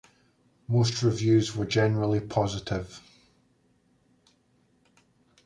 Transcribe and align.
Most 0.67 1.03
reviews 1.03 1.55
were 1.55 1.63
generally 1.67 2.19
positive. 2.19 3.01